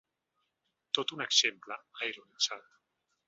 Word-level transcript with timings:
“Tot 0.99 1.13
un 1.17 1.21
exemple”, 1.27 1.77
ha 1.99 2.09
ironitzat. 2.13 2.69